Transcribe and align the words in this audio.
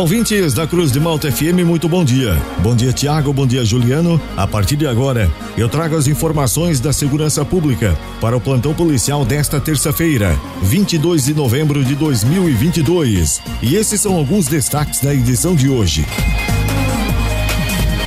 Ouvintes 0.00 0.54
da 0.54 0.66
Cruz 0.66 0.90
de 0.90 0.98
Malta 0.98 1.30
FM, 1.30 1.62
muito 1.62 1.86
bom 1.86 2.02
dia. 2.02 2.34
Bom 2.62 2.74
dia, 2.74 2.90
Tiago, 2.90 3.34
bom 3.34 3.46
dia, 3.46 3.62
Juliano. 3.66 4.18
A 4.34 4.46
partir 4.46 4.74
de 4.74 4.86
agora, 4.86 5.30
eu 5.58 5.68
trago 5.68 5.94
as 5.94 6.06
informações 6.06 6.80
da 6.80 6.90
segurança 6.90 7.44
pública 7.44 7.94
para 8.18 8.34
o 8.34 8.40
plantão 8.40 8.72
policial 8.72 9.26
desta 9.26 9.60
terça-feira, 9.60 10.34
22 10.62 11.26
de 11.26 11.34
novembro 11.34 11.84
de 11.84 11.94
2022. 11.94 13.42
E 13.60 13.76
esses 13.76 14.00
são 14.00 14.14
alguns 14.14 14.46
destaques 14.46 15.00
da 15.00 15.12
edição 15.12 15.54
de 15.54 15.68
hoje. 15.68 16.06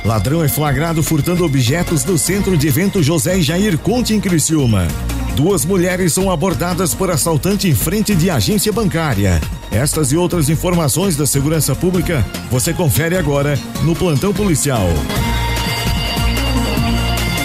Ladrão 0.04 0.42
é 0.42 0.48
flagrado 0.48 1.00
furtando 1.00 1.44
objetos 1.44 2.04
no 2.04 2.18
centro 2.18 2.56
de 2.56 2.66
evento 2.66 3.04
José 3.04 3.40
Jair 3.40 3.78
Conte 3.78 4.14
em 4.14 4.20
Criciúma. 4.20 4.88
Duas 5.36 5.64
mulheres 5.64 6.12
são 6.12 6.30
abordadas 6.30 6.94
por 6.94 7.10
assaltante 7.10 7.68
em 7.68 7.74
frente 7.74 8.14
de 8.14 8.30
agência 8.30 8.72
bancária. 8.72 9.40
Estas 9.72 10.12
e 10.12 10.16
outras 10.16 10.48
informações 10.48 11.16
da 11.16 11.26
segurança 11.26 11.74
pública 11.74 12.24
você 12.50 12.72
confere 12.72 13.16
agora 13.16 13.58
no 13.82 13.96
Plantão 13.96 14.32
Policial. 14.32 14.86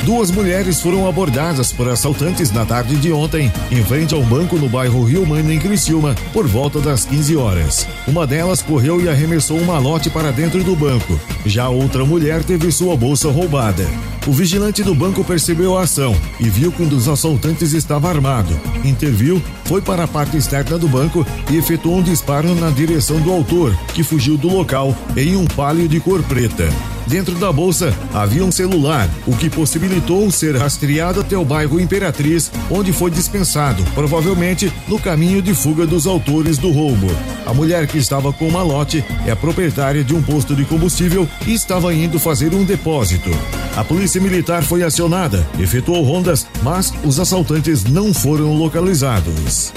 Duas 0.10 0.32
mulheres 0.32 0.82
foram 0.82 1.08
abordadas 1.08 1.72
por 1.72 1.88
assaltantes 1.88 2.50
na 2.50 2.66
tarde 2.66 2.96
de 2.96 3.12
ontem, 3.12 3.54
em 3.70 3.84
frente 3.84 4.12
ao 4.16 4.24
banco 4.24 4.58
no 4.58 4.68
bairro 4.68 5.04
Rio 5.04 5.24
Mano, 5.24 5.54
em 5.54 5.60
Criciúma, 5.60 6.16
por 6.34 6.48
volta 6.48 6.80
das 6.80 7.06
15 7.06 7.38
horas. 7.38 7.88
Uma 8.08 8.26
delas 8.26 8.60
correu 8.60 9.00
e 9.00 9.08
arremessou 9.08 9.60
um 9.60 9.66
malote 9.66 10.10
para 10.10 10.32
dentro 10.32 10.64
do 10.64 10.76
banco. 10.76 11.20
Já 11.46 11.70
outra 11.70 12.04
mulher 12.04 12.44
teve 12.44 12.72
sua 12.72 12.98
bolsa 12.98 13.30
roubada. 13.30 13.86
O 14.26 14.32
vigilante 14.32 14.84
do 14.84 14.96
banco 14.96 15.24
percebeu 15.24 15.78
a 15.78 15.84
ação 15.84 16.16
e 16.40 16.50
viu 16.50 16.72
que 16.72 16.82
um 16.82 16.88
dos 16.88 17.08
assaltantes 17.08 17.74
estava 17.74 18.10
armado. 18.10 18.60
Interviu, 18.84 19.40
foi 19.66 19.80
para 19.80 20.06
a 20.06 20.08
parte 20.08 20.36
externa 20.36 20.80
do 20.80 20.88
banco 20.88 21.24
e 21.52 21.58
efetuou 21.58 21.98
um 21.98 22.02
disparo 22.02 22.56
na 22.56 22.72
direção 22.72 23.20
do 23.22 23.32
autor, 23.32 23.78
que 23.94 24.02
fugiu 24.02 24.38
do 24.38 24.48
local 24.48 24.98
em 25.16 25.36
um 25.36 25.46
palio 25.46 25.88
de 25.88 26.00
cor 26.00 26.24
preta. 26.24 26.68
Dentro 27.10 27.34
da 27.40 27.52
bolsa 27.52 27.92
havia 28.14 28.46
um 28.46 28.52
celular, 28.52 29.10
o 29.26 29.36
que 29.36 29.50
possibilitou 29.50 30.30
ser 30.30 30.56
rastreado 30.56 31.22
até 31.22 31.36
o 31.36 31.44
bairro 31.44 31.80
Imperatriz, 31.80 32.52
onde 32.70 32.94
foi 32.94 33.10
dispensado, 33.10 33.84
provavelmente 33.96 34.72
no 34.88 35.00
caminho 35.00 35.42
de 35.42 35.56
fuga 35.56 35.88
dos 35.88 36.06
autores 36.06 36.60
do 36.60 36.70
roubo. 36.70 37.08
A 37.48 37.54
mulher 37.54 37.88
que 37.88 37.98
estava 37.98 38.32
com 38.32 38.48
o 38.48 38.52
malote 38.52 39.04
é 39.26 39.34
proprietária 39.34 40.04
de 40.04 40.14
um 40.14 40.22
posto 40.22 40.56
de 40.56 40.64
combustível 40.66 41.28
e 41.48 41.54
estava 41.56 41.92
indo 41.92 42.20
fazer 42.20 42.54
um 42.54 42.64
depósito. 42.64 43.32
A 43.76 43.84
polícia 43.84 44.22
militar 44.22 44.62
foi 44.62 44.84
acionada, 44.84 45.48
efetuou 45.60 46.04
rondas, 46.04 46.46
mas 46.62 46.94
os 47.04 47.20
assaltantes 47.20 47.86
não 47.86 48.14
foram 48.14 48.54
localizados. 48.54 49.74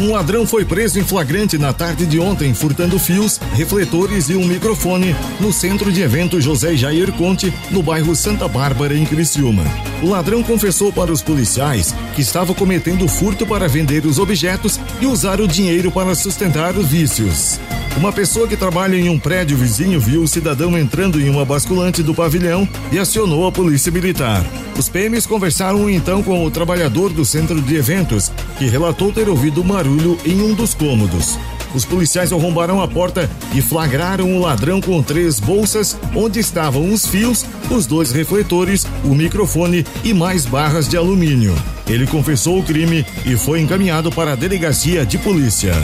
Um 0.00 0.12
ladrão 0.12 0.46
foi 0.46 0.64
preso 0.64 0.98
em 0.98 1.04
flagrante 1.04 1.58
na 1.58 1.74
tarde 1.74 2.06
de 2.06 2.18
ontem, 2.18 2.54
furtando 2.54 2.98
fios, 2.98 3.36
refletores 3.52 4.30
e 4.30 4.34
um 4.34 4.46
microfone 4.46 5.14
no 5.38 5.52
centro 5.52 5.92
de 5.92 6.00
evento 6.00 6.40
José 6.40 6.74
Jair 6.74 7.12
Conte, 7.12 7.52
no 7.70 7.82
bairro 7.82 8.16
Santa 8.16 8.48
Bárbara, 8.48 8.96
em 8.96 9.04
Criciúma. 9.04 9.89
O 10.02 10.08
ladrão 10.08 10.42
confessou 10.42 10.90
para 10.90 11.12
os 11.12 11.20
policiais 11.20 11.94
que 12.14 12.22
estava 12.22 12.54
cometendo 12.54 13.06
furto 13.06 13.46
para 13.46 13.68
vender 13.68 14.06
os 14.06 14.18
objetos 14.18 14.80
e 15.00 15.06
usar 15.06 15.40
o 15.40 15.48
dinheiro 15.48 15.90
para 15.90 16.14
sustentar 16.14 16.74
os 16.76 16.86
vícios. 16.86 17.60
Uma 17.96 18.12
pessoa 18.12 18.48
que 18.48 18.56
trabalha 18.56 18.96
em 18.96 19.10
um 19.10 19.18
prédio 19.18 19.58
vizinho 19.58 20.00
viu 20.00 20.22
o 20.22 20.28
cidadão 20.28 20.78
entrando 20.78 21.20
em 21.20 21.28
uma 21.28 21.44
basculante 21.44 22.02
do 22.02 22.14
pavilhão 22.14 22.66
e 22.90 22.98
acionou 22.98 23.46
a 23.46 23.52
polícia 23.52 23.92
militar. 23.92 24.44
Os 24.78 24.88
PMs 24.88 25.26
conversaram 25.26 25.90
então 25.90 26.22
com 26.22 26.44
o 26.44 26.50
trabalhador 26.50 27.12
do 27.12 27.24
centro 27.24 27.60
de 27.60 27.76
eventos, 27.76 28.32
que 28.56 28.66
relatou 28.66 29.12
ter 29.12 29.28
ouvido 29.28 29.62
barulho 29.62 30.16
em 30.24 30.40
um 30.40 30.54
dos 30.54 30.72
cômodos. 30.72 31.38
Os 31.74 31.84
policiais 31.84 32.32
arrombaram 32.32 32.80
a 32.82 32.88
porta 32.88 33.30
e 33.54 33.62
flagraram 33.62 34.34
o 34.36 34.40
ladrão 34.40 34.80
com 34.80 35.02
três 35.02 35.38
bolsas, 35.38 35.96
onde 36.14 36.40
estavam 36.40 36.92
os 36.92 37.06
fios, 37.06 37.44
os 37.70 37.86
dois 37.86 38.10
refletores, 38.10 38.86
o 39.04 39.14
microfone 39.14 39.86
e 40.02 40.12
mais 40.12 40.44
barras 40.44 40.88
de 40.88 40.96
alumínio. 40.96 41.54
Ele 41.86 42.06
confessou 42.06 42.58
o 42.58 42.62
crime 42.62 43.04
e 43.24 43.36
foi 43.36 43.60
encaminhado 43.60 44.10
para 44.10 44.32
a 44.32 44.36
delegacia 44.36 45.06
de 45.06 45.18
polícia. 45.18 45.74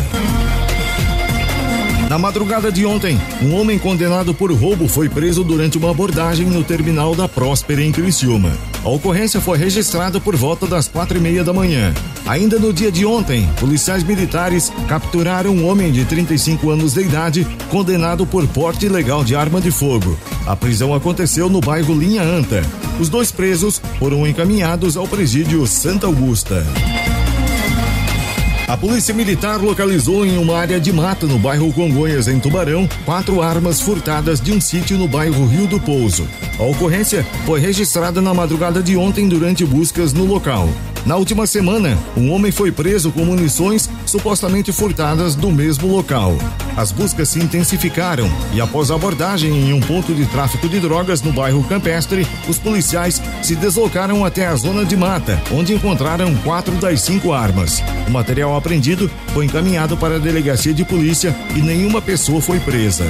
Na 2.08 2.18
madrugada 2.18 2.70
de 2.70 2.86
ontem, 2.86 3.20
um 3.42 3.54
homem 3.56 3.80
condenado 3.80 4.32
por 4.32 4.52
roubo 4.52 4.86
foi 4.86 5.08
preso 5.08 5.42
durante 5.42 5.76
uma 5.76 5.90
abordagem 5.90 6.46
no 6.46 6.62
terminal 6.62 7.16
da 7.16 7.28
Próspera 7.28 7.82
em 7.82 7.90
Criciúma. 7.90 8.52
A 8.84 8.88
ocorrência 8.88 9.40
foi 9.40 9.58
registrada 9.58 10.20
por 10.20 10.36
volta 10.36 10.68
das 10.68 10.86
quatro 10.86 11.18
e 11.18 11.20
meia 11.20 11.42
da 11.42 11.52
manhã. 11.52 11.92
Ainda 12.26 12.58
no 12.58 12.72
dia 12.72 12.90
de 12.90 13.06
ontem, 13.06 13.48
policiais 13.60 14.02
militares 14.02 14.72
capturaram 14.88 15.52
um 15.52 15.64
homem 15.64 15.92
de 15.92 16.04
35 16.04 16.70
anos 16.70 16.94
de 16.94 17.02
idade 17.02 17.46
condenado 17.70 18.26
por 18.26 18.44
porte 18.48 18.86
ilegal 18.86 19.22
de 19.22 19.36
arma 19.36 19.60
de 19.60 19.70
fogo. 19.70 20.18
A 20.44 20.56
prisão 20.56 20.92
aconteceu 20.92 21.48
no 21.48 21.60
bairro 21.60 21.94
Linha 21.94 22.22
Anta. 22.22 22.62
Os 22.98 23.08
dois 23.08 23.30
presos 23.30 23.80
foram 24.00 24.26
encaminhados 24.26 24.96
ao 24.96 25.06
presídio 25.06 25.64
Santa 25.68 26.08
Augusta. 26.08 26.66
A 28.66 28.76
polícia 28.76 29.14
militar 29.14 29.60
localizou 29.60 30.26
em 30.26 30.36
uma 30.36 30.58
área 30.58 30.80
de 30.80 30.92
mata 30.92 31.24
no 31.26 31.38
bairro 31.38 31.72
Congonhas, 31.72 32.26
em 32.26 32.40
Tubarão, 32.40 32.88
quatro 33.04 33.40
armas 33.40 33.80
furtadas 33.80 34.40
de 34.40 34.50
um 34.50 34.60
sítio 34.60 34.98
no 34.98 35.06
bairro 35.06 35.46
Rio 35.46 35.68
do 35.68 35.78
Pouso. 35.78 36.26
A 36.58 36.64
ocorrência 36.64 37.24
foi 37.44 37.60
registrada 37.60 38.20
na 38.20 38.34
madrugada 38.34 38.82
de 38.82 38.96
ontem 38.96 39.28
durante 39.28 39.64
buscas 39.64 40.12
no 40.12 40.24
local. 40.24 40.68
Na 41.06 41.14
última 41.14 41.46
semana, 41.46 41.96
um 42.16 42.32
homem 42.32 42.50
foi 42.50 42.72
preso 42.72 43.12
com 43.12 43.24
munições 43.24 43.88
supostamente 44.04 44.72
furtadas 44.72 45.36
do 45.36 45.52
mesmo 45.52 45.86
local. 45.86 46.36
As 46.76 46.90
buscas 46.90 47.28
se 47.28 47.38
intensificaram 47.38 48.28
e, 48.52 48.60
após 48.60 48.90
abordagem 48.90 49.52
em 49.52 49.72
um 49.72 49.78
ponto 49.78 50.12
de 50.12 50.26
tráfico 50.26 50.68
de 50.68 50.80
drogas 50.80 51.22
no 51.22 51.32
bairro 51.32 51.62
Campestre, 51.62 52.26
os 52.48 52.58
policiais 52.58 53.22
se 53.40 53.54
deslocaram 53.54 54.24
até 54.24 54.48
a 54.48 54.56
zona 54.56 54.84
de 54.84 54.96
mata, 54.96 55.40
onde 55.52 55.72
encontraram 55.72 56.34
quatro 56.38 56.74
das 56.74 57.02
cinco 57.02 57.32
armas. 57.32 57.80
O 58.08 58.10
material 58.10 58.56
apreendido 58.56 59.08
foi 59.32 59.44
encaminhado 59.44 59.96
para 59.96 60.16
a 60.16 60.18
delegacia 60.18 60.74
de 60.74 60.84
polícia 60.84 61.36
e 61.54 61.62
nenhuma 61.62 62.02
pessoa 62.02 62.40
foi 62.40 62.58
presa. 62.58 63.04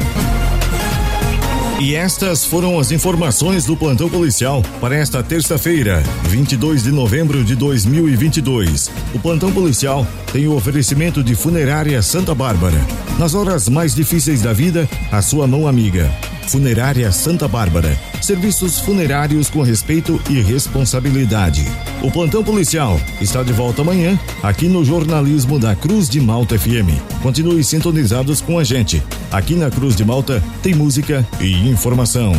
E 1.78 1.94
estas 1.94 2.42
foram 2.42 2.80
as 2.80 2.90
informações 2.90 3.66
do 3.66 3.76
plantão 3.76 4.08
policial 4.08 4.62
para 4.80 4.96
esta 4.96 5.22
terça-feira, 5.22 6.02
22 6.24 6.84
de 6.84 6.90
novembro 6.90 7.44
de 7.44 7.54
2022. 7.54 8.90
O 9.14 9.18
plantão 9.18 9.52
policial 9.52 10.06
tem 10.32 10.48
o 10.48 10.54
oferecimento 10.54 11.22
de 11.22 11.34
Funerária 11.34 12.00
Santa 12.00 12.34
Bárbara. 12.34 12.80
Nas 13.18 13.34
horas 13.34 13.68
mais 13.68 13.94
difíceis 13.94 14.40
da 14.40 14.54
vida, 14.54 14.88
a 15.12 15.20
sua 15.20 15.46
mão 15.46 15.68
amiga. 15.68 16.10
Funerária 16.48 17.10
Santa 17.10 17.48
Bárbara. 17.48 17.98
Serviços 18.22 18.78
funerários 18.80 19.50
com 19.50 19.62
respeito 19.62 20.20
e 20.30 20.40
responsabilidade. 20.40 21.64
O 22.02 22.10
plantão 22.10 22.42
policial 22.42 23.00
está 23.20 23.42
de 23.42 23.52
volta 23.52 23.82
amanhã 23.82 24.18
aqui 24.42 24.68
no 24.68 24.84
jornalismo 24.84 25.58
da 25.58 25.74
Cruz 25.74 26.08
de 26.08 26.20
Malta 26.20 26.58
FM. 26.58 27.00
Continue 27.22 27.62
sintonizados 27.64 28.40
com 28.40 28.58
a 28.58 28.64
gente. 28.64 29.02
Aqui 29.30 29.54
na 29.54 29.70
Cruz 29.70 29.96
de 29.96 30.04
Malta 30.04 30.42
tem 30.62 30.74
música 30.74 31.26
e 31.40 31.68
informação. 31.68 32.32